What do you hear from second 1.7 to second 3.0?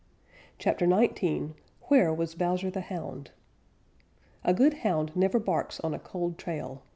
WHERE WAS BOWSER THE